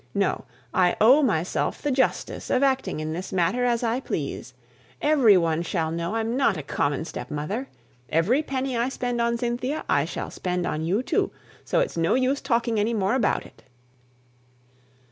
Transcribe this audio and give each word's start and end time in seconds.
No! 0.15 0.45
I 0.73 0.95
owe 0.99 1.21
myself 1.21 1.79
the 1.83 1.91
justice 1.91 2.49
of 2.49 2.63
acting 2.63 2.99
in 2.99 3.13
this 3.13 3.31
matter 3.31 3.65
as 3.65 3.83
I 3.83 3.99
please. 3.99 4.55
Every 4.99 5.37
one 5.37 5.61
shall 5.61 5.91
know 5.91 6.15
I'm 6.15 6.35
not 6.35 6.57
a 6.57 6.63
common 6.63 7.05
stepmother. 7.05 7.67
Every 8.09 8.41
penny 8.41 8.75
I 8.75 8.89
spend 8.89 9.21
on 9.21 9.37
Cynthia 9.37 9.85
I 9.87 10.05
shall 10.05 10.31
spend 10.31 10.65
on 10.65 10.83
you 10.83 11.03
too; 11.03 11.29
so 11.63 11.81
it's 11.81 11.97
no 11.97 12.15
use 12.15 12.41
talking 12.41 12.79
any 12.79 12.95
more 12.95 13.13
about 13.13 13.45
it." 13.45 13.61